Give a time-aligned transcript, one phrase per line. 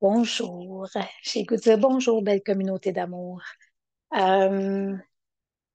[0.00, 0.86] Bonjour.
[1.22, 3.40] J'ai goût dire bonjour, belle communauté d'amour.
[4.16, 4.96] Euh,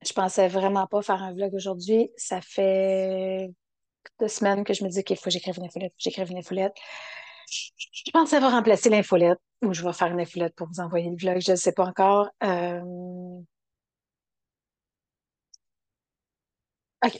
[0.05, 2.11] je pensais vraiment pas faire un vlog aujourd'hui.
[2.17, 3.51] Ça fait
[4.19, 6.75] deux semaines que je me dis qu'il faut que j'écrive une infolette, j'écrive une infolette.
[7.51, 11.17] Je pensais pas remplacer l'infolette ou je vais faire une infolette pour vous envoyer le
[11.17, 12.29] vlog, je ne sais pas encore.
[12.43, 12.81] Euh,
[17.05, 17.19] OK.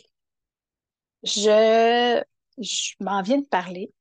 [1.23, 2.21] Je,
[2.57, 3.93] je m'en viens de parler.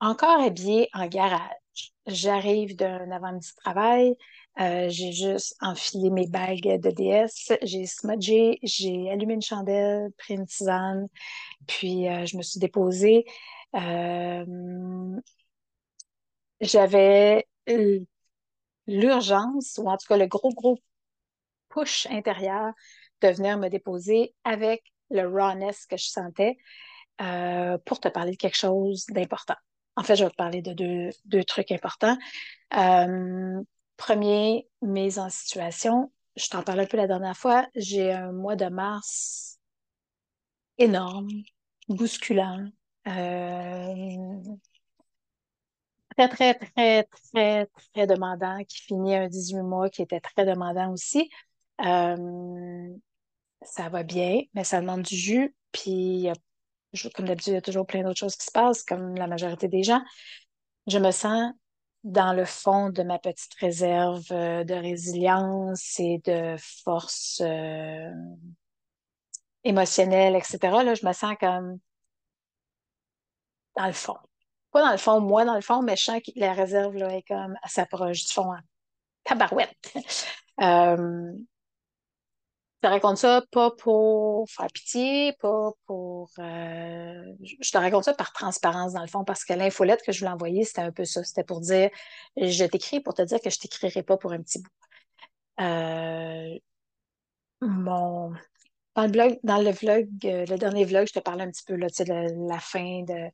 [0.00, 1.59] Encore habillée en garage.
[2.06, 4.16] J'arrive d'un avant-midi de travail.
[4.60, 7.52] Euh, j'ai juste enfilé mes bagues de DS.
[7.62, 11.08] J'ai smudgé, j'ai allumé une chandelle, pris une tisane,
[11.66, 13.24] puis euh, je me suis déposée.
[13.74, 14.44] Euh,
[16.60, 17.46] j'avais
[18.86, 20.78] l'urgence, ou en tout cas le gros, gros
[21.68, 22.72] push intérieur
[23.22, 26.56] de venir me déposer avec le rawness que je sentais
[27.84, 29.56] pour te parler de quelque chose d'important.
[29.96, 32.16] En fait, je vais te parler de deux, deux trucs importants.
[32.76, 33.62] Euh,
[33.96, 36.12] premier, mise en situation.
[36.36, 37.66] Je t'en parlais un peu la dernière fois.
[37.74, 39.58] J'ai un mois de mars
[40.78, 41.28] énorme,
[41.88, 42.66] bousculant,
[43.06, 44.56] euh,
[46.16, 50.92] très, très, très, très, très demandant, qui finit un 18 mois qui était très demandant
[50.92, 51.30] aussi.
[51.84, 52.88] Euh,
[53.62, 55.54] ça va bien, mais ça demande du jus.
[55.72, 56.28] Puis,
[57.14, 59.68] comme d'habitude, il y a toujours plein d'autres choses qui se passent, comme la majorité
[59.68, 60.02] des gens.
[60.86, 61.52] Je me sens
[62.04, 68.10] dans le fond de ma petite réserve euh, de résilience et de force euh,
[69.64, 70.58] émotionnelle, etc.
[70.62, 71.78] Là, je me sens comme
[73.76, 74.16] dans le fond.
[74.72, 77.14] Pas dans le fond, moi dans le fond, mais je sens que la réserve là,
[77.14, 78.52] est comme, elle s'approche du fond
[79.24, 79.94] tabarouette.
[80.62, 81.32] euh,
[82.80, 86.30] te raconte ça pas pour faire pitié, pas pour...
[86.38, 87.24] Euh,
[87.60, 90.32] je te raconte ça par transparence, dans le fond, parce que l'infolette que je voulais
[90.32, 91.22] envoyer, c'était un peu ça.
[91.24, 91.90] C'était pour dire,
[92.36, 94.70] je t'écris pour te dire que je t'écrirai pas pour un petit bout.
[95.60, 96.58] Euh,
[97.60, 98.32] mon...
[98.96, 101.64] Dans le blog, dans le vlog, euh, le dernier vlog, je te parlais un petit
[101.64, 103.30] peu là, de la fin de,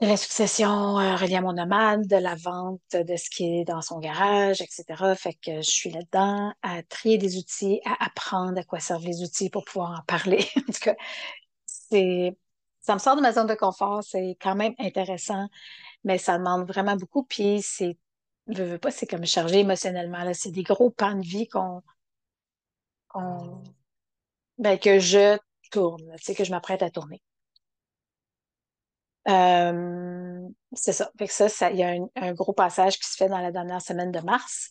[0.00, 3.64] de la succession euh, reliée à mon nomade, de la vente de ce qui est
[3.64, 4.84] dans son garage, etc.
[5.16, 9.22] Fait que je suis là-dedans à trier des outils, à apprendre à quoi servent les
[9.22, 10.46] outils pour pouvoir en parler.
[10.56, 10.96] en tout cas,
[11.66, 12.36] c'est,
[12.80, 15.48] ça me sort de ma zone de confort, c'est quand même intéressant,
[16.04, 17.24] mais ça demande vraiment beaucoup.
[17.24, 17.96] Puis c'est,
[18.48, 20.24] je veux pas, c'est comme chargé émotionnellement.
[20.24, 20.34] Là.
[20.34, 21.82] C'est des gros pans de vie qu'on,
[23.08, 23.62] qu'on
[24.58, 25.38] ben, que je
[25.70, 27.22] tourne, tu sais, que je m'apprête à tourner.
[29.28, 31.10] Euh, c'est ça.
[31.48, 34.20] Ça, il y a un, gros passage qui se fait dans la dernière semaine de
[34.20, 34.70] mars.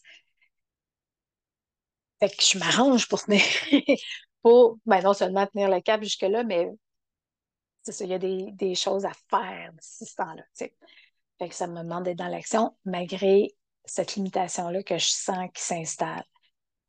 [2.20, 3.42] Fait que je m'arrange pour tenir,
[4.42, 6.70] pour, ben non seulement tenir le cap jusque-là, mais
[8.00, 10.44] il y a des, choses à faire d'ici ce temps-là.
[10.56, 13.56] Fait que ça me demande d'être dans l'action, malgré
[13.86, 16.24] cette limitation-là que je sens qui s'installe.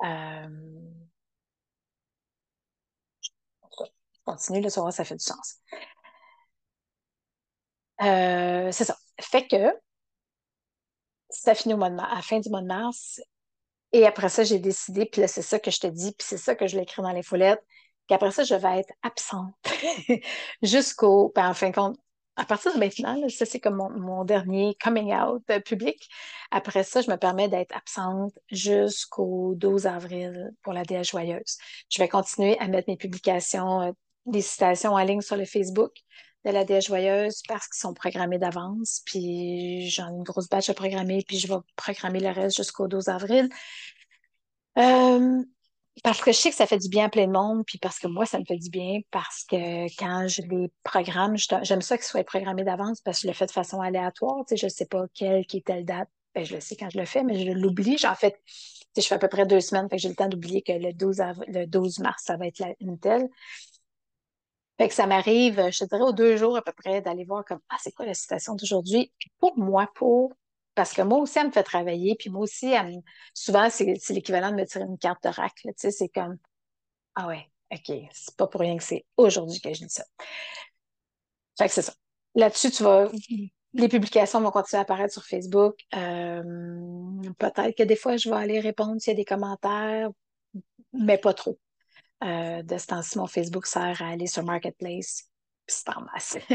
[0.04, 0.48] Euh...
[3.22, 5.60] Je continue, là, ça, ça fait du sens.
[8.02, 8.96] Euh, c'est ça.
[9.20, 9.72] Fait que
[11.30, 13.20] ça finit au mois de mars, à la fin du mois de mars.
[13.92, 16.38] Et après ça, j'ai décidé, puis là, c'est ça que je te dis, puis c'est
[16.38, 17.62] ça que je l'écris dans les foulettes,
[18.08, 19.54] qu'après ça, je vais être absente
[20.62, 21.96] jusqu'au, ben, en fin de compte,
[22.36, 26.08] à partir de maintenant, ça c'est comme mon, dernier coming out public.
[26.50, 31.58] Après ça, je me permets d'être absente jusqu'au 12 avril pour la déesse joyeuse.
[31.90, 33.92] Je vais continuer à mettre mes publications, euh,
[34.26, 35.92] des citations en ligne sur le Facebook
[36.44, 39.02] de la déesse joyeuse parce qu'ils sont programmés d'avance.
[39.06, 42.88] Puis j'en ai une grosse batch à programmer, puis je vais programmer le reste jusqu'au
[42.88, 43.48] 12 avril.
[44.78, 45.42] Euh,
[46.02, 47.98] parce que je sais que ça fait du bien à plein de monde, puis parce
[47.98, 51.96] que moi, ça me fait du bien, parce que quand je les programme, j'aime ça
[51.96, 54.44] qu'ils soient programmés d'avance, parce que je le fais de façon aléatoire.
[54.46, 56.08] Tu sais, je ne sais pas quelle qui est telle date.
[56.34, 57.96] Ben, je le sais quand je le fais, mais je l'oublie.
[57.96, 58.34] J'en fais,
[58.96, 60.92] je fais à peu près deux semaines, fait que j'ai le temps d'oublier que le
[60.92, 63.28] 12, le 12 mars, ça va être une telle.
[64.78, 67.44] Fait que ça m'arrive, je te dirais, aux deux jours à peu près, d'aller voir
[67.44, 69.12] comme Ah, c'est quoi la citation d'aujourd'hui?
[69.38, 70.32] Pour moi, pour
[70.74, 73.00] parce que moi aussi, elle me fait travailler, puis moi aussi, elle
[73.32, 75.30] souvent, c'est l'équivalent de me tirer une carte de.
[75.30, 76.36] Tu sais, c'est comme
[77.14, 80.04] Ah ouais, OK, c'est pas pour rien que c'est aujourd'hui que je dis ça.
[81.56, 81.94] Fait que c'est ça.
[82.34, 83.08] Là-dessus, tu vas.
[83.76, 85.80] Les publications vont continuer à apparaître sur Facebook.
[85.96, 86.42] Euh,
[87.38, 90.10] peut-être que des fois, je vais aller répondre s'il y a des commentaires,
[90.92, 91.58] mais pas trop.
[92.22, 95.28] Euh, de ce temps-ci, mon Facebook sert à aller sur Marketplace,
[95.66, 96.36] puis c'est en masse.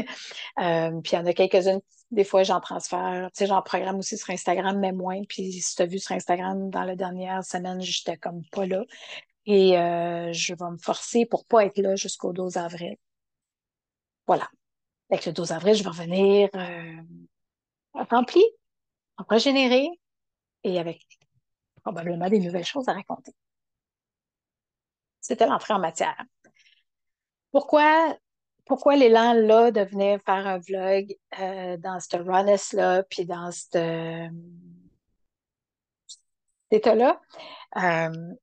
[0.60, 1.80] euh, puis il y en a quelques-unes,
[2.10, 3.30] des fois, j'en transfère.
[3.32, 5.22] Tu sais, j'en programme aussi sur Instagram, mais moins.
[5.28, 8.84] Puis si tu as vu sur Instagram, dans la dernière semaine, j'étais comme pas là.
[9.46, 12.96] Et euh, je vais me forcer pour pas être là jusqu'au 12 avril.
[14.26, 14.48] Voilà.
[15.10, 16.48] Avec le 12 avril, je vais revenir
[17.94, 18.42] rempli,
[19.28, 19.88] régénéré
[20.64, 21.04] et avec
[21.82, 23.32] probablement des nouvelles choses à raconter.
[25.20, 26.22] C'était l'entrée en matière.
[27.52, 28.16] Pourquoi,
[28.64, 33.50] pourquoi l'élan là de venir faire un vlog euh, dans ce runness là, puis dans
[33.50, 33.76] cet
[36.70, 37.20] état-là?
[37.76, 38.34] Euh,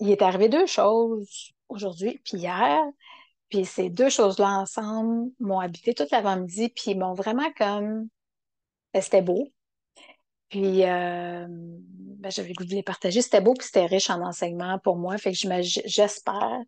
[0.00, 2.80] il est arrivé deux choses aujourd'hui puis hier.
[3.48, 8.08] Puis ces deux choses-là ensemble m'ont habité toute l'avant-midi, puis m'ont vraiment comme...
[8.94, 9.52] Ben, c'était beau.
[10.52, 13.22] Puis ben, j'avais le goût de les partager.
[13.22, 15.16] C'était beau, puis c'était riche en enseignements pour moi.
[15.16, 15.38] Fait que
[15.86, 16.60] j'espère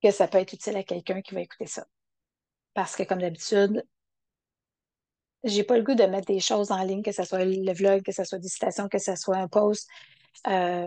[0.00, 1.84] que ça peut être utile à quelqu'un qui va écouter ça.
[2.72, 3.84] Parce que comme d'habitude,
[5.42, 8.02] j'ai pas le goût de mettre des choses en ligne, que ce soit le vlog,
[8.02, 9.88] que ce soit des citations, que ce soit un post.
[10.46, 10.86] Euh,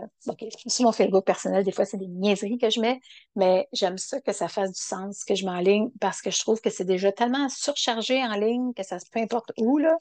[0.66, 3.00] sur mon Facebook personnel, des fois, c'est des niaiseries que je mets,
[3.36, 6.30] mais j'aime ça que ça fasse du sens, que je mets en ligne, parce que
[6.30, 9.76] je trouve que c'est déjà tellement surchargé en ligne, que ça se peu importe où,
[9.76, 9.94] là,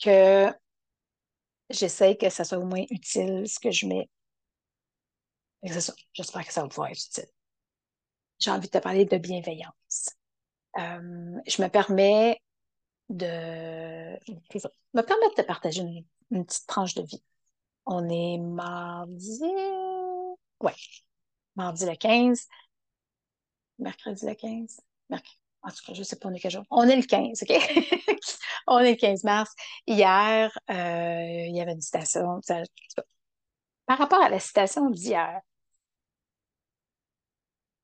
[0.00, 0.52] que
[1.70, 4.08] j'essaie que ça soit au moins utile, ce que je mets.
[5.62, 7.28] J'espère que ça va pouvoir être utile.
[8.38, 10.16] J'ai envie de te parler de bienveillance.
[10.78, 12.40] Euh, je me permets
[13.08, 14.16] de
[14.94, 15.82] me permettre de te partager
[16.30, 17.22] une, petite tranche de vie.
[17.86, 19.42] On est mardi.
[20.60, 20.74] Ouais.
[21.56, 22.46] Mardi le 15.
[23.78, 24.80] Mercredi le 15.
[25.08, 25.39] Mercredi.
[25.62, 26.64] En tout cas, je ne sais pas on est quel jour.
[26.70, 27.50] On est le 15, OK?
[28.66, 29.52] on est le 15 mars.
[29.86, 32.40] Hier, euh, il y avait une citation.
[33.86, 35.40] par rapport à la citation d'hier,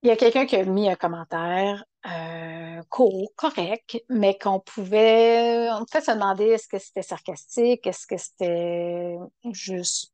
[0.02, 5.68] il y a quelqu'un qui a mis un commentaire euh, court, correct, mais qu'on pouvait,
[5.72, 9.16] on pouvait se demander est-ce que c'était sarcastique, est-ce que c'était
[9.50, 10.12] juste,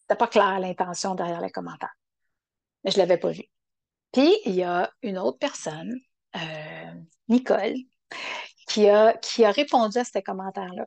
[0.00, 1.94] c'était pas clair l'intention derrière les commentaires.
[2.82, 3.44] Mais je l'avais pas vu.
[4.12, 5.96] Puis il y a une autre personne,
[6.36, 6.94] euh,
[7.28, 7.76] Nicole,
[8.68, 10.86] qui a, qui a répondu à ce commentaire-là.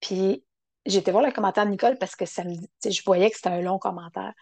[0.00, 0.44] Puis
[0.86, 2.54] j'ai été voir le commentaire de Nicole parce que ça me,
[2.84, 4.32] je voyais que c'était un long commentaire.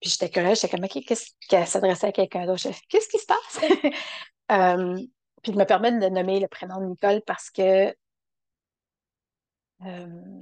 [0.00, 2.68] Puis j'étais curieuse, j'étais comme, OK, qu'est-ce qu'elle s'adressait à quelqu'un d'autre?
[2.88, 3.60] Qu'est-ce qui se passe?
[4.52, 4.96] euh,
[5.42, 7.94] puis je me permets de nommer le prénom de Nicole parce que
[9.84, 10.40] euh,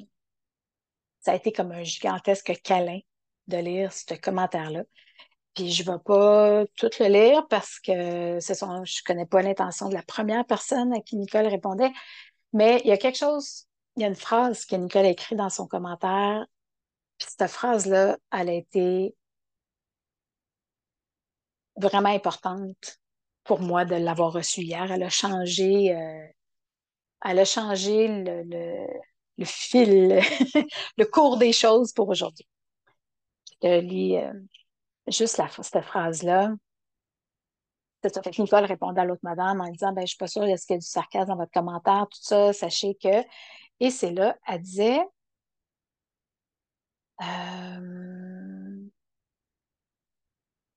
[1.20, 3.00] ça a été comme un gigantesque câlin
[3.47, 4.82] de lire ce commentaire-là.
[5.56, 9.26] Puis je ne vais pas tout le lire parce que ce sont, je ne connais
[9.26, 11.93] pas l'intention de la première personne à qui Nicole répondait,
[12.53, 13.67] mais il y a quelque chose,
[13.97, 16.47] il y a une phrase que Nicole a écrite dans son commentaire.
[17.19, 19.14] Puis cette phrase-là, elle a été
[21.76, 23.00] vraiment importante
[23.44, 24.93] pour moi de l'avoir reçue hier.
[24.93, 26.26] Elle a changé, euh,
[27.25, 28.43] elle a changé le,
[29.38, 30.20] le, fil,
[30.99, 32.47] le cours des choses pour aujourd'hui.
[33.62, 34.47] Je
[35.08, 36.53] juste cette phrase-là.
[38.03, 38.20] C'est ça.
[38.38, 40.79] Nicole répondait à l'autre madame en disant, ben, je suis pas sûre, est-ce qu'il y
[40.79, 43.25] a du sarcasme dans votre commentaire, tout ça, sachez que.
[43.81, 45.00] Et c'est là, elle disait,
[47.23, 48.87] euh,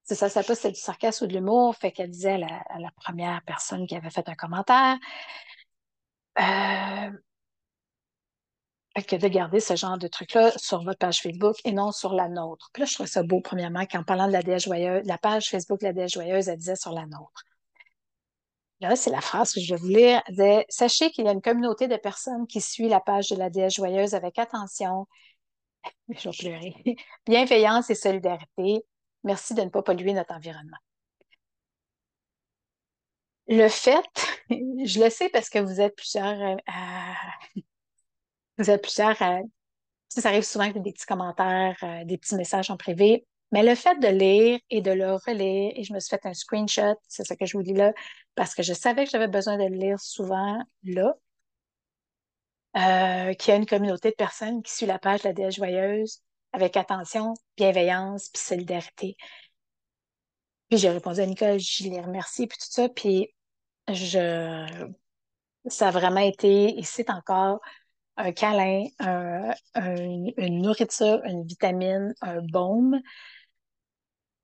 [0.03, 2.91] c'est ça, ça pas c'était du sarcasme ou de l'humour, fait qu'elle disait à la,
[2.95, 4.97] première personne qui avait fait un commentaire
[6.39, 7.11] euh,
[9.05, 12.27] que de garder ce genre de truc-là sur votre page Facebook et non sur la
[12.27, 12.69] nôtre.
[12.73, 15.49] Puis là, je trouvais ça beau, premièrement, qu'en parlant de la déesse joyeuse, la page
[15.49, 17.43] Facebook de la déesse joyeuse, elle disait sur la nôtre.
[18.81, 20.21] Là, c'est la phrase que je vais vous lire.
[20.29, 23.49] Disait, Sachez qu'il y a une communauté de personnes qui suit la page de la
[23.49, 25.07] déesse joyeuse avec attention.
[26.09, 26.93] Je.
[27.25, 28.83] Bienveillance et solidarité.
[29.23, 30.77] Merci de ne pas polluer notre environnement.
[33.47, 34.05] Le fait,
[34.49, 37.13] je le sais parce que vous êtes plusieurs à,
[38.59, 39.17] vous êtes plusieurs
[40.09, 43.75] ça arrive souvent avec des petits commentaires, euh, des petits messages en privé, mais le
[43.75, 47.25] fait de lire et de le relire, et je me suis fait un screenshot, c'est
[47.25, 47.93] ça que je vous dis là,
[48.35, 51.13] parce que je savais que j'avais besoin de le lire souvent là,
[52.77, 55.55] euh, qu'il y a une communauté de personnes qui suit la page de la déesse
[55.55, 56.21] joyeuse
[56.53, 59.15] avec attention, bienveillance, puis solidarité.
[60.69, 63.33] Puis j'ai répondu à Nicole, je les remercie, puis tout ça, puis
[63.87, 64.91] je,
[65.67, 67.59] ça a vraiment été, et c'est encore
[68.19, 68.85] un câlin,
[69.75, 72.99] une nourriture, une vitamine, un baume.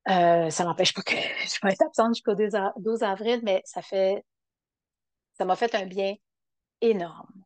[0.08, 1.14] Euh, ça n'empêche pas que
[1.46, 4.24] je vais être absente jusqu'au 12 avril, mais ça fait,
[5.36, 6.14] ça m'a fait un bien
[6.80, 7.44] énorme.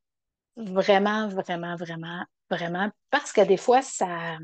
[0.56, 2.90] Vraiment, vraiment, vraiment, vraiment.
[3.10, 4.38] Parce que des fois, ça,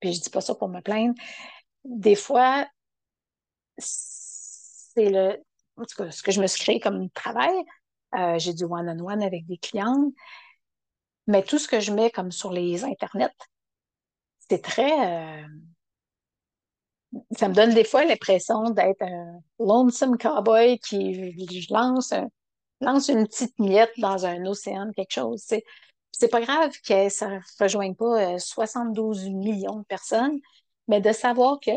[0.00, 1.14] puis je dis pas ça pour me plaindre,
[1.84, 2.66] des fois,
[3.78, 5.42] c'est le,
[5.76, 7.54] en tout cas, ce que je me suis créé comme travail.
[8.14, 10.14] Euh, j'ai du one-on-one avec des clientes,
[11.28, 13.30] mais tout ce que je mets comme sur les internets,
[14.48, 15.46] c'est très, euh,
[17.32, 22.28] ça me donne des fois l'impression d'être un lonesome cowboy qui je lance un,
[22.80, 25.42] lance une petite miette dans un océan, quelque chose.
[25.44, 25.64] C'est,
[26.12, 30.38] c'est pas grave que ça ne rejoigne pas 72 euh, millions de personnes,
[30.88, 31.72] mais de savoir que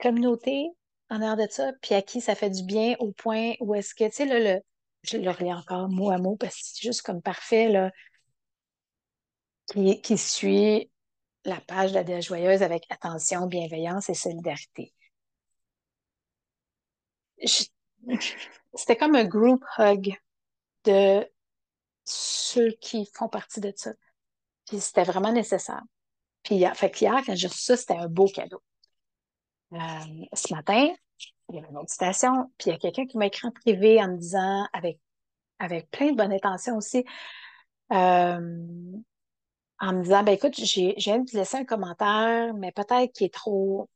[0.00, 0.68] communauté,
[1.10, 3.94] en arrière de ça, puis à qui ça fait du bien au point où est-ce
[3.94, 4.60] que, tu sais, là, le,
[5.02, 7.92] je le relis encore mot à mot parce que c'est juste comme parfait, là,
[9.66, 10.90] qui, suit
[11.44, 14.92] la page de la joyeuse avec attention, bienveillance et solidarité.
[18.74, 20.16] C'était comme un group hug
[20.84, 21.28] de
[22.04, 23.92] ceux qui font partie de ça.
[24.66, 25.82] Puis c'était vraiment nécessaire.
[26.42, 28.62] Puis fait hier, quand j'ai reçu ça, c'était un beau cadeau.
[29.72, 29.78] Euh,
[30.32, 30.94] ce matin,
[31.48, 33.50] il y avait une autre station, puis il y a quelqu'un qui m'a écrit en
[33.50, 35.00] privé en me disant, avec,
[35.58, 37.04] avec plein de bonnes intentions aussi,
[37.92, 38.98] euh,
[39.80, 43.34] en me disant, ben écoute, j'ai viens de laisser un commentaire, mais peut-être qu'il est
[43.34, 43.88] trop,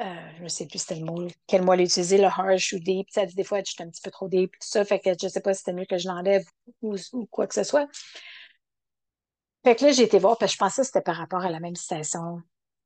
[0.00, 0.04] euh,
[0.38, 2.78] je ne sais plus c'était le mot, quel mot elle a utilisé, le harsh ou
[2.78, 3.08] deep.
[3.10, 5.10] Ça dit des fois, je suis un petit peu trop deep, tout ça, fait que
[5.20, 6.44] je ne sais pas si c'était mieux que je l'enlève
[6.82, 6.96] ou,
[7.30, 7.88] quoi que ce soit.
[9.64, 11.50] Fait que là, j'ai été voir, parce que je pensais que c'était par rapport à
[11.50, 12.40] la même citation,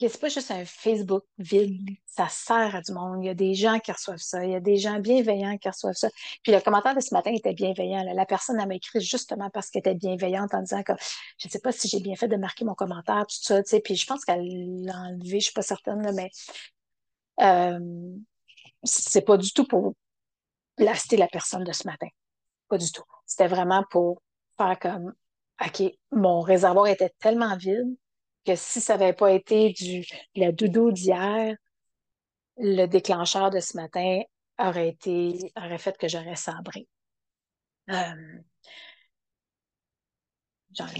[0.00, 3.22] c'est pas juste un Facebook vide, ça sert à du monde.
[3.22, 5.68] Il y a des gens qui reçoivent ça, il y a des gens bienveillants qui
[5.68, 6.08] reçoivent ça.
[6.42, 8.02] Puis le commentaire de ce matin était bienveillant.
[8.14, 10.92] La personne m'a écrit justement parce qu'elle était bienveillante en disant que
[11.38, 13.70] je ne sais pas si j'ai bien fait de marquer mon commentaire, tout ça, tu
[13.70, 13.80] sais.
[13.80, 16.30] Puis je pense qu'elle l'a enlevé, je ne suis pas certaine, là, mais
[17.40, 17.78] euh,
[18.82, 19.94] c'est pas du tout pour
[20.76, 22.08] blaster la personne de ce matin.
[22.68, 23.04] Pas du tout.
[23.26, 24.20] C'était vraiment pour
[24.58, 25.14] faire comme
[25.64, 27.96] OK, mon réservoir était tellement vide
[28.44, 31.56] que si ça n'avait pas été du, la doudou d'hier,
[32.58, 34.22] le déclencheur de ce matin
[34.58, 36.86] aurait été, aurait fait que j'aurais sabré.
[37.90, 38.40] Euh,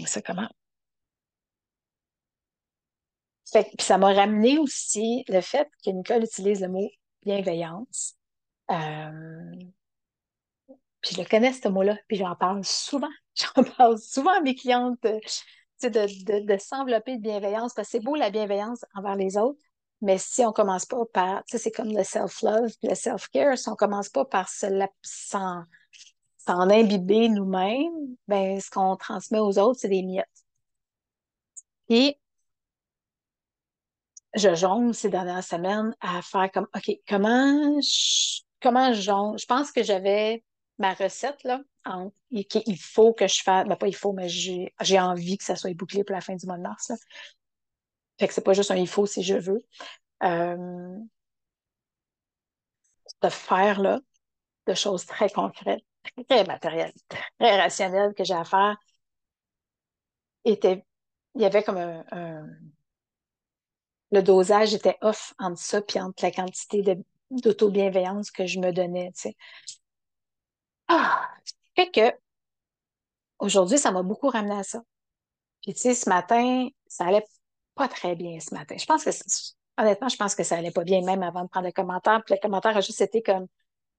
[0.06, 0.48] ça comment?
[3.78, 6.90] ça m'a ramené aussi le fait que Nicole utilise le mot
[7.24, 8.16] bienveillance.
[8.70, 9.52] Euh,
[11.00, 13.10] puis je le connais, ce mot-là, puis j'en parle souvent.
[13.36, 15.04] J'en parle souvent à mes clientes
[15.82, 19.58] de, de, s'envelopper de bienveillance, parce que c'est beau la bienveillance envers les autres,
[20.00, 24.08] mais si on commence pas par, c'est comme le self-love, le self-care, si on commence
[24.08, 25.64] pas par s'en,
[26.46, 30.28] imbiber nous-mêmes, ben, ce qu'on transmet aux autres, c'est des miettes.
[31.88, 32.18] Et
[34.34, 39.38] je jongle ces dernières semaines à faire comme, OK, comment je, comment je jongle?
[39.38, 40.42] Je pense que j'avais
[40.78, 41.60] ma recette, là,
[42.30, 45.74] il faut que je fasse, ben pas il faut, mais j'ai envie que ça soit
[45.74, 46.88] bouclé pour la fin du mois de mars.
[46.88, 46.96] Là.
[48.18, 49.64] Fait que c'est pas juste un il faut, si je veux.
[50.22, 50.96] Euh,
[53.22, 54.00] ce faire-là,
[54.66, 55.84] de choses très concrètes,
[56.28, 56.92] très matérielles,
[57.38, 58.76] très rationnelles que j'ai à faire,
[60.44, 60.84] était,
[61.34, 62.46] il y avait comme un,
[64.10, 66.82] le dosage était off entre ça puis entre la quantité
[67.30, 69.10] d'auto-bienveillance que je me donnais.
[70.88, 71.28] Ah!
[71.76, 72.16] Fait que
[73.38, 74.82] aujourd'hui, ça m'a beaucoup ramené à ça.
[75.62, 77.24] Puis tu sais, ce matin, ça allait
[77.74, 78.76] pas très bien ce matin.
[78.78, 79.10] Je pense que
[79.78, 82.22] honnêtement, je pense que ça allait pas bien même avant de prendre le commentaire.
[82.24, 83.46] Puis le commentaire a juste été comme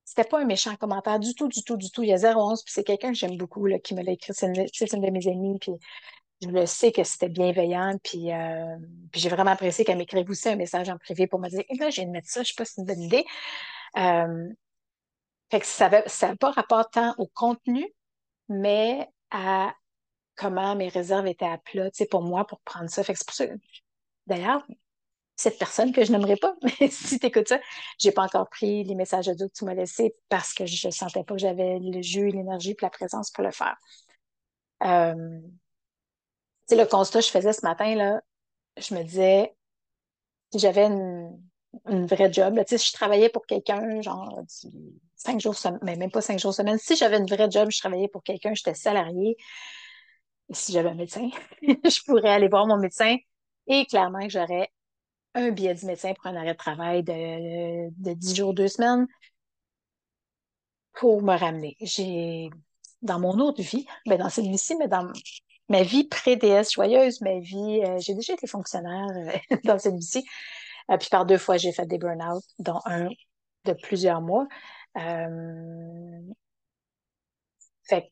[0.05, 2.03] c'était pas un méchant commentaire du tout, du tout, du tout.
[2.03, 4.33] Il y a 011, puis c'est quelqu'un que j'aime beaucoup là, qui me l'a écrit.
[4.33, 5.73] C'est une, de mes amies, puis
[6.41, 8.77] je le sais que c'était bienveillant, puis, euh,
[9.11, 11.89] puis j'ai vraiment apprécié qu'elle m'écrive aussi un message en privé pour me dire là,
[11.89, 13.25] j'ai de mettre ça, je sais pas si c'est une bonne idée.
[13.97, 14.49] Euh,
[15.51, 17.87] Fait que ça n'a pas rapport tant au contenu,
[18.49, 19.73] mais à
[20.35, 23.03] comment mes réserves étaient à plat, tu sais, pour moi, pour prendre ça.
[23.03, 23.45] Fait que c'est pour ça.
[24.27, 24.65] D'ailleurs,
[25.35, 27.59] cette personne que je n'aimerais pas, mais si tu écoutes ça,
[27.99, 31.23] j'ai pas encore pris les messages audio que tu m'as laissés parce que je sentais
[31.23, 33.77] pas que j'avais le jus, l'énergie et la présence pour le faire.
[34.83, 35.39] Euh,
[36.71, 38.21] le constat que je faisais ce matin, là,
[38.77, 39.55] je me disais,
[40.51, 41.37] si j'avais une,
[41.85, 44.41] vraie job, si je travaillais pour quelqu'un, genre
[45.15, 47.79] cinq jours semaine, mais même pas cinq jours semaine, si j'avais une vraie job, je
[47.79, 49.37] travaillais pour quelqu'un, j'étais salarié,
[50.49, 51.29] et si j'avais un médecin,
[51.61, 53.17] je pourrais aller voir mon médecin
[53.67, 54.69] et clairement que j'aurais
[55.33, 59.07] un billet du médecin pour un arrêt de travail de, de 10 jours, deux semaines
[60.93, 61.75] pour me ramener.
[61.81, 62.49] J'ai,
[63.01, 65.11] dans mon autre vie, ben dans cette vie-ci, mais dans
[65.69, 69.07] ma vie pré-DS joyeuse, ma vie, euh, j'ai déjà été fonctionnaire
[69.51, 70.25] euh, dans cette vie-ci.
[70.91, 73.09] Euh, puis par deux fois, j'ai fait des burn-out, dont un
[73.65, 74.47] de plusieurs mois.
[77.87, 78.09] Fait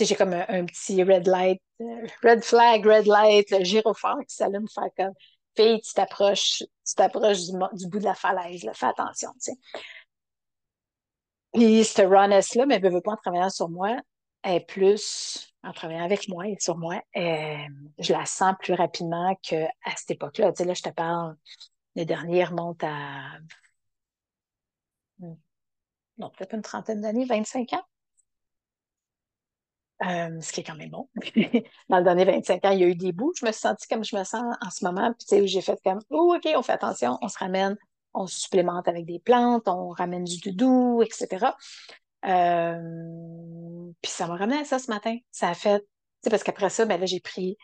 [0.00, 1.60] j'ai comme un, petit red light,
[2.22, 5.14] red flag, red light, le gyrophare qui s'allume, faire comme
[5.56, 9.58] fille, tu t'approches, tu t'approches du, bout de la falaise, fais attention, tu sais.
[11.52, 13.96] Puis cette rawness-là, mais veut pas en travaillant sur moi,
[14.44, 17.56] est plus en travaillant avec moi et sur moi, euh,
[17.98, 20.52] je la sens plus rapidement qu'à cette époque-là.
[20.52, 21.36] Tu sais, là, je te parle,
[21.96, 23.38] le dernier remonte à
[25.20, 27.82] non, peut-être une trentaine d'années, 25 ans.
[30.04, 31.08] Euh, ce qui est quand même bon.
[31.88, 33.32] Dans le dernier 25 ans, il y a eu des bouts.
[33.36, 35.12] Je me suis sentie comme je me sens en ce moment.
[35.12, 37.76] Puis, tu sais, j'ai fait comme, oh, OK, on fait attention, on se ramène,
[38.14, 41.56] on se supplémente avec des plantes, on ramène du doudou, etc.
[42.26, 45.16] Euh, puis ça m'a ramené à ça ce matin.
[45.32, 45.86] Ça a fait, tu
[46.22, 47.56] sais, parce qu'après ça, ben là, j'ai pris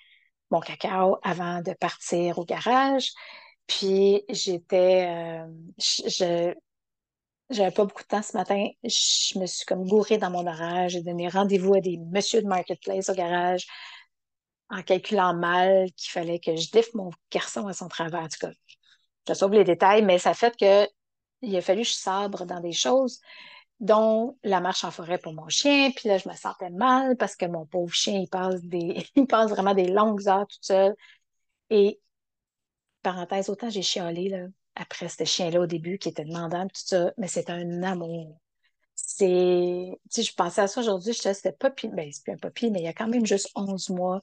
[0.50, 3.12] mon cacao avant de partir au garage.
[3.66, 5.46] Puis j'étais, euh,
[5.78, 6.54] je,
[7.54, 8.66] j'avais pas beaucoup de temps ce matin.
[8.82, 10.88] Je me suis comme gourée dans mon horaire.
[10.88, 13.66] J'ai donné rendez-vous à des messieurs de marketplace au garage
[14.70, 18.24] en calculant mal qu'il fallait que je diffe mon garçon à son travail.
[18.24, 18.52] En tout cas,
[19.28, 20.88] je sauve les détails, mais ça fait que
[21.42, 23.20] il a fallu que je sabre dans des choses
[23.80, 25.90] dont la marche en forêt pour mon chien.
[25.94, 29.26] Puis là, je me sentais mal parce que mon pauvre chien, il passe des, il
[29.26, 30.94] passe vraiment des longues heures tout seul.
[31.70, 32.00] Et
[33.02, 37.12] parenthèse, autant j'ai chialé là, après ce chien-là au début qui était demandant, tout ça,
[37.18, 38.40] mais c'est un amour.
[38.94, 42.36] C'est, tu je pensais à ça aujourd'hui, je disais, c'était Poppy, ben, c'est plus un
[42.36, 44.22] Poppy, mais il y a quand même juste 11 mois.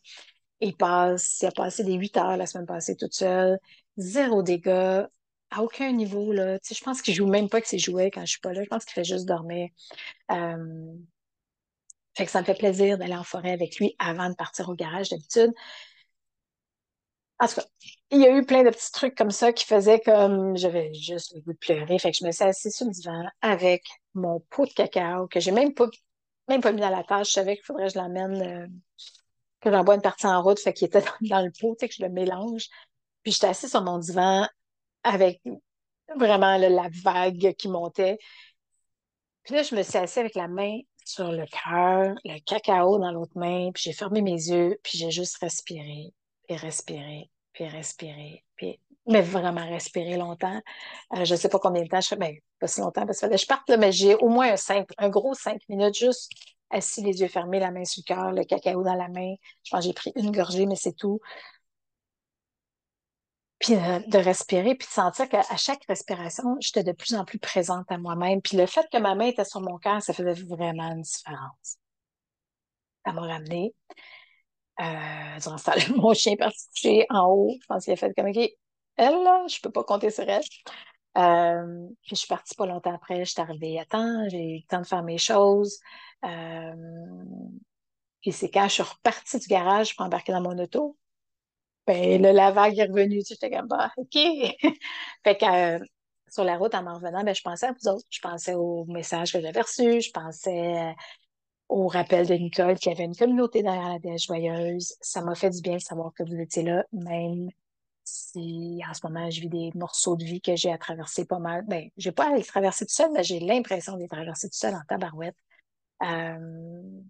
[0.61, 3.59] Il passe, il a passé des 8 heures la semaine passée toute seule,
[3.97, 5.05] zéro dégâts,
[5.51, 6.59] à aucun niveau, là.
[6.59, 8.53] Tu sais, je pense qu'il joue même pas que ses jouets quand je suis pas
[8.53, 8.63] là.
[8.63, 9.69] Je pense qu'il fait juste dormir.
[10.31, 10.93] Euh...
[12.15, 14.75] Fait que ça me fait plaisir d'aller en forêt avec lui avant de partir au
[14.75, 15.51] garage d'habitude.
[17.41, 17.65] En tout cas,
[18.11, 21.33] il y a eu plein de petits trucs comme ça qui faisaient comme j'avais juste
[21.33, 21.97] le goût de pleurer.
[21.97, 25.39] Fait que je me suis assise sur le divan avec mon pot de cacao que
[25.39, 25.87] j'ai même pas,
[26.47, 27.29] même pas mis dans la tâche.
[27.29, 28.67] Je savais qu'il faudrait que je l'emmène, euh,
[29.59, 32.03] que j'envoie une partie en route, fait qu'il était dans, le pot, tu que je
[32.03, 32.67] le mélange.
[33.23, 34.47] Puis j'étais assise sur mon divan
[35.03, 35.41] avec
[36.15, 38.19] vraiment la vague qui montait.
[39.43, 43.11] Puis là, je me suis assise avec la main sur le cœur, le cacao dans
[43.11, 46.13] l'autre main, puis j'ai fermé mes yeux, puis j'ai juste respiré,
[46.47, 50.61] puis respirer, puis respirer, puis mais vraiment respirer longtemps.
[51.15, 53.19] Euh, je ne sais pas combien de temps je fais, mais pas si longtemps parce
[53.19, 54.53] que je parte, là, mais j'ai au moins
[54.97, 56.31] un gros cinq minutes juste
[56.69, 59.35] assis, les yeux fermés, la main sur le cœur, le cacao dans la main.
[59.63, 61.19] Je pense que j'ai pris une gorgée, mais c'est tout.
[63.59, 67.37] Puis euh, de respirer, puis de sentir qu'à chaque respiration, j'étais de plus en plus
[67.39, 68.41] présente à moi-même.
[68.41, 71.77] Puis le fait que ma main était sur mon cœur, ça faisait vraiment une différence.
[73.05, 73.73] Ça m'a ramené.
[74.81, 77.55] Euh, durant ce mon chien est parti coucher en haut.
[77.61, 78.49] Je pense qu'il a fait comme, OK,
[78.97, 80.41] elle, là, je peux pas compter sur elle.
[81.17, 83.23] Euh, puis je suis partie pas longtemps après.
[83.23, 84.27] Je suis arrivée à temps.
[84.29, 85.79] J'ai eu le temps de faire mes choses.
[86.25, 86.73] Euh,
[88.21, 90.97] puis c'est quand je suis repartie du garage pour embarquer dans mon auto.
[91.87, 93.21] Ben, là, la vague est revenue.
[93.27, 94.15] J'étais comme, bah, OK.
[95.23, 95.79] fait que
[96.29, 98.05] sur la route, en m'en revenant, ben, je pensais à vous autres.
[98.09, 100.01] Je pensais aux messages que j'avais reçus.
[100.01, 100.95] Je pensais
[101.71, 104.93] au rappel de Nicole qu'il y avait une communauté derrière la déesse joyeuse.
[104.99, 107.49] Ça m'a fait du bien de savoir que vous étiez là, même
[108.03, 111.39] si en ce moment je vis des morceaux de vie que j'ai à traverser pas
[111.39, 111.63] mal.
[111.65, 114.57] Ben, j'ai pas à les traverser tout seul, mais j'ai l'impression de les traverser tout
[114.57, 115.37] seul en tabarouette.
[116.03, 117.01] Euh,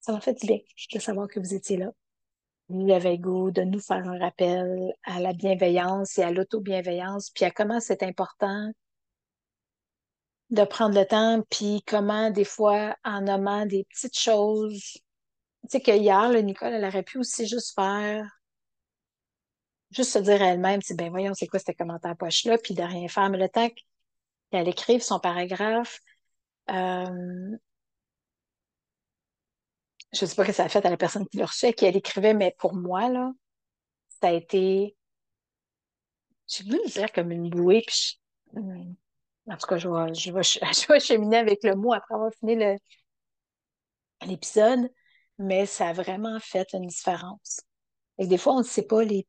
[0.00, 0.58] ça m'a fait du bien
[0.92, 1.90] de savoir que vous étiez là.
[2.68, 7.46] Vous avez goût de nous faire un rappel à la bienveillance et à l'auto-bienveillance, puis
[7.46, 8.72] à comment c'est important
[10.50, 14.98] de prendre le temps, puis comment des fois, en nommant des petites choses,
[15.62, 18.24] tu sais que hier, le Nicole, elle aurait pu aussi juste faire,
[19.90, 23.28] juste se dire elle-même, ben voyons, c'est quoi ce commentaire poche-là, puis de rien faire,
[23.30, 23.68] mais le temps
[24.50, 26.00] qu'elle écrive son paragraphe.
[26.70, 27.56] Euh,
[30.12, 31.72] je ne sais pas ce que ça a fait à la personne qui le reçait,
[31.72, 33.32] qui elle écrivait, mais pour moi, là,
[34.20, 34.96] ça a été,
[36.48, 38.20] j'ai voulu dire comme une bouée, puis
[38.52, 38.94] hmm,
[39.48, 40.58] en tout cas, je vais, je,
[40.98, 42.56] je cheminer avec le mot après avoir fini
[44.26, 44.90] l'épisode,
[45.38, 47.60] mais ça a vraiment fait une différence.
[48.18, 49.26] Et des fois, on ne sait pas les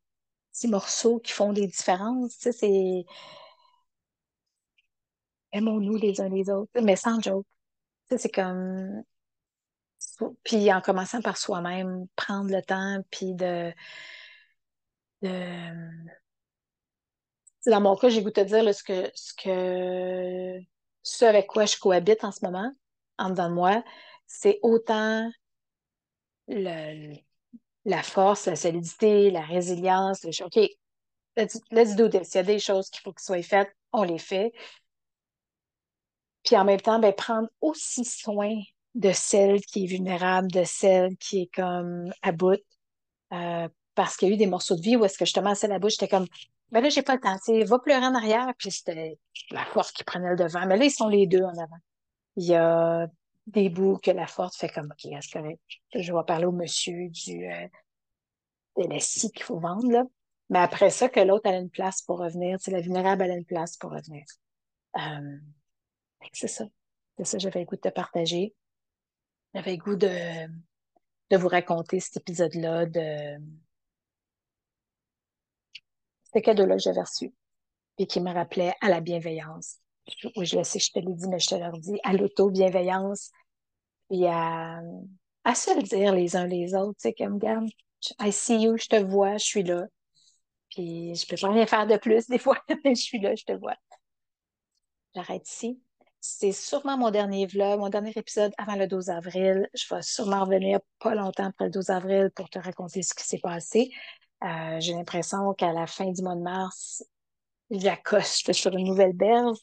[0.53, 2.37] petits morceaux qui font des différences.
[2.37, 3.05] Tu sais, c'est
[5.51, 7.45] aimons-nous les uns les autres, mais sans joke.
[8.09, 9.03] C'est comme
[10.43, 13.71] puis en commençant par soi-même, prendre le temps, puis de,
[17.67, 22.23] Dans mon cas, j'ai goût de dire ce que, ce que avec quoi je cohabite
[22.23, 22.71] en ce moment,
[23.17, 23.83] en dedans de moi,
[24.25, 25.29] c'est autant
[26.47, 30.23] la force, la solidité, la résilience.
[30.23, 30.69] Le, OK,
[31.35, 32.33] let's, let's do this.
[32.33, 34.53] Il y a des choses qu'il faut que soient faites, on les fait.
[36.43, 38.55] Puis en même temps, ben, prendre aussi soin
[38.95, 42.61] de celle qui est vulnérable, de celle qui est comme à bout.
[43.33, 45.73] Euh, parce qu'il y a eu des morceaux de vie où est-ce que justement, celle
[45.73, 46.27] à bout, j'étais comme,
[46.71, 49.17] ben là, j'ai pas le temps, tu va pleurer en arrière, puis c'était
[49.51, 50.65] la force qui prenait le devant.
[50.65, 51.77] Mais là, ils sont les deux en avant.
[52.35, 53.07] Il y a
[53.47, 55.39] des bouts que la force fait comme, OK, est-ce que
[56.01, 57.67] je vais parler au monsieur du, euh,
[58.77, 60.03] de la scie qu'il faut vendre, là.
[60.49, 62.57] Mais après ça, que l'autre, a une place pour revenir.
[62.59, 64.23] Tu la vulnérable, elle a une place pour revenir.
[64.97, 65.37] Euh,
[66.31, 66.65] c'est ça.
[67.17, 68.53] C'est ça, j'avais le goût de te partager.
[69.53, 70.47] J'avais le goût de,
[71.29, 73.37] de vous raconter cet épisode-là de
[76.33, 77.33] ce cadeau-là que j'avais reçu
[77.97, 79.77] et qui me rappelait à la bienveillance.
[80.07, 83.31] Je le sais, je te l'ai dit, mais je te le redis, à l'auto-bienveillance
[84.09, 84.81] et à,
[85.53, 87.67] se le dire les uns les autres, tu sais, comme, garde,
[88.21, 89.85] I see you, je te vois, je suis là.
[90.69, 93.43] Puis je peux pas rien faire de plus des fois, mais je suis là, je
[93.43, 93.75] te vois.
[95.15, 95.81] J'arrête ici.
[96.19, 99.69] C'est sûrement mon dernier vlog, mon dernier épisode avant le 12 avril.
[99.73, 103.23] Je vais sûrement revenir pas longtemps après le 12 avril pour te raconter ce qui
[103.23, 103.91] s'est passé.
[104.43, 107.03] Euh, j'ai l'impression qu'à la fin du mois de mars,
[107.71, 109.57] j'accoste sur une nouvelle berge.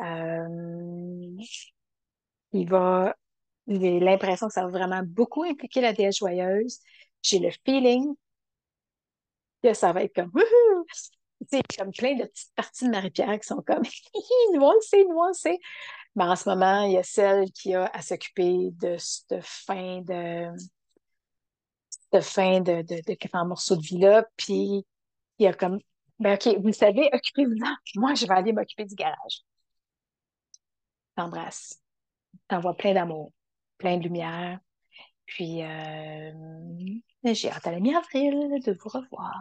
[0.00, 1.36] Euh,
[2.52, 3.14] il va,
[3.66, 6.80] j'ai l'impression que ça va vraiment beaucoup impliquer la déesse joyeuse.
[7.22, 8.14] J'ai le feeling
[9.62, 10.32] que ça va être comme
[11.50, 13.82] c'est comme plein de petites parties de Marie-Pierre qui sont comme
[14.54, 15.58] nous on le sait, nous on le sait.
[16.14, 20.00] Mais en ce moment, il y a celle qui a à s'occuper de cette fin
[20.00, 20.48] de
[22.12, 24.24] cette fin de, de, de, morceau de vie-là.
[24.36, 24.84] Puis
[25.38, 25.78] il y a comme
[26.18, 27.74] ben OK, vous savez, occupez-vous-en.
[28.00, 29.42] Moi, je vais aller m'occuper du garage.
[31.14, 31.80] T'embrasse.
[32.48, 33.32] T'envoies plein d'amour,
[33.78, 34.58] plein de lumière.
[35.26, 36.32] Puis euh,
[37.24, 39.34] j'ai hâte à la mi-avril de vous revoir.